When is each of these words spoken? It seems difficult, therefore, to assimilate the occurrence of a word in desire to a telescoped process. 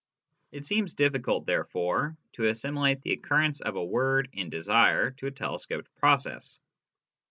It 0.51 0.65
seems 0.65 0.95
difficult, 0.95 1.45
therefore, 1.45 2.17
to 2.33 2.45
assimilate 2.47 3.03
the 3.03 3.13
occurrence 3.13 3.61
of 3.61 3.75
a 3.75 3.85
word 3.85 4.29
in 4.33 4.49
desire 4.49 5.11
to 5.11 5.27
a 5.27 5.31
telescoped 5.31 5.93
process. 5.93 6.57